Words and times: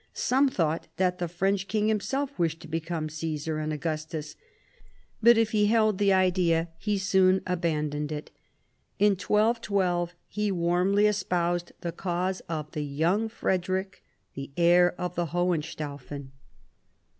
Some 0.15 0.49
thought 0.49 0.87
that 0.97 1.19
the 1.19 1.27
French 1.27 1.67
king 1.67 1.87
himself 1.87 2.39
wished 2.39 2.59
to 2.61 2.67
become 2.67 3.07
Caesar 3.07 3.59
and 3.59 3.71
Augustus, 3.71 4.35
but 5.21 5.37
if 5.37 5.51
he 5.51 5.67
held 5.67 5.99
the 5.99 6.11
idea 6.11 6.69
he 6.79 6.97
soon 6.97 7.43
abandoned 7.45 8.11
it. 8.11 8.31
In 8.97 9.11
1212 9.11 10.15
he 10.27 10.51
warmly 10.51 11.05
espoused 11.05 11.73
the 11.81 11.91
cause 11.91 12.39
of 12.49 12.71
the 12.71 12.83
young 12.83 13.29
Frederic, 13.29 14.03
the 14.33 14.49
heir 14.57 14.95
of 14.99 15.13
the 15.13 15.27
Hohenstaufen. 15.27 16.31